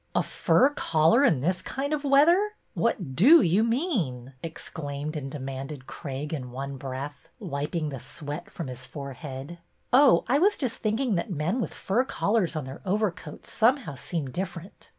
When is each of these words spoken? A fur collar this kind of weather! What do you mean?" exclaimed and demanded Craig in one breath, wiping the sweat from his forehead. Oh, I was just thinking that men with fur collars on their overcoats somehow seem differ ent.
A 0.15 0.23
fur 0.23 0.69
collar 0.71 1.29
this 1.29 1.61
kind 1.61 1.93
of 1.93 2.03
weather! 2.03 2.53
What 2.73 3.15
do 3.15 3.39
you 3.41 3.63
mean?" 3.63 4.33
exclaimed 4.41 5.15
and 5.15 5.29
demanded 5.29 5.85
Craig 5.85 6.33
in 6.33 6.49
one 6.49 6.75
breath, 6.75 7.29
wiping 7.37 7.89
the 7.89 7.99
sweat 7.99 8.49
from 8.49 8.65
his 8.65 8.83
forehead. 8.83 9.59
Oh, 9.93 10.25
I 10.27 10.39
was 10.39 10.57
just 10.57 10.79
thinking 10.79 11.13
that 11.17 11.29
men 11.29 11.59
with 11.59 11.71
fur 11.75 12.03
collars 12.03 12.55
on 12.55 12.65
their 12.65 12.81
overcoats 12.83 13.51
somehow 13.53 13.93
seem 13.93 14.31
differ 14.31 14.61
ent. 14.61 14.89